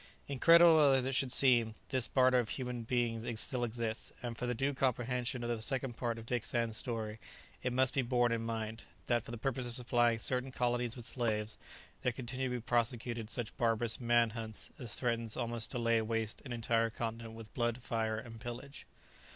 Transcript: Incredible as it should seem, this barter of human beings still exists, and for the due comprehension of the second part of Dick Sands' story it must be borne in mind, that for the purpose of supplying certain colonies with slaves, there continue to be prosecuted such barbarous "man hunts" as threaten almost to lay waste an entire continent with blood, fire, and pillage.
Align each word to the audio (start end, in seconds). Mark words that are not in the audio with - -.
Incredible 0.27 0.79
as 0.93 1.05
it 1.05 1.13
should 1.13 1.31
seem, 1.31 1.75
this 1.89 2.07
barter 2.07 2.39
of 2.39 2.49
human 2.49 2.81
beings 2.81 3.39
still 3.39 3.63
exists, 3.63 4.11
and 4.23 4.35
for 4.35 4.47
the 4.47 4.55
due 4.55 4.73
comprehension 4.73 5.43
of 5.43 5.49
the 5.51 5.61
second 5.61 5.95
part 5.95 6.17
of 6.17 6.25
Dick 6.25 6.43
Sands' 6.43 6.75
story 6.77 7.19
it 7.61 7.71
must 7.71 7.93
be 7.93 8.01
borne 8.01 8.31
in 8.31 8.41
mind, 8.41 8.85
that 9.05 9.21
for 9.23 9.29
the 9.29 9.37
purpose 9.37 9.67
of 9.67 9.73
supplying 9.73 10.17
certain 10.17 10.51
colonies 10.51 10.95
with 10.95 11.05
slaves, 11.05 11.55
there 12.01 12.11
continue 12.11 12.49
to 12.49 12.55
be 12.55 12.61
prosecuted 12.61 13.29
such 13.29 13.55
barbarous 13.57 13.99
"man 14.01 14.31
hunts" 14.31 14.71
as 14.79 14.95
threaten 14.95 15.29
almost 15.35 15.69
to 15.69 15.77
lay 15.77 16.01
waste 16.01 16.41
an 16.45 16.51
entire 16.51 16.89
continent 16.89 17.33
with 17.35 17.53
blood, 17.53 17.77
fire, 17.77 18.17
and 18.17 18.41
pillage. 18.41 18.87